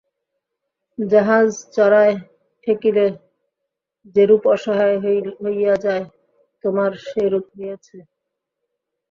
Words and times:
জাহাজ 0.99 1.49
চড়ায় 1.75 2.15
ঠেকিলে 2.63 3.05
যেরূপ 4.15 4.43
অসহায় 4.53 4.97
হইয়া 5.43 5.75
যায়, 5.85 6.05
তোমার 6.63 6.91
সেইরূপ 7.07 7.45
হইয়াছে। 7.53 7.97